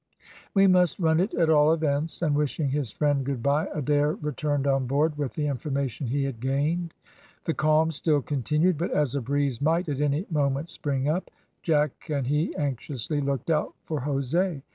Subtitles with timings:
[0.55, 4.87] "We must run it at all events;" and wishing his friend goodbye, Adair returned on
[4.87, 6.95] board with the information he had gained.
[7.45, 11.29] The calm still continued; but as a breeze might at any moment spring up,
[11.61, 14.63] Jack and he anxiously looked out for Jose.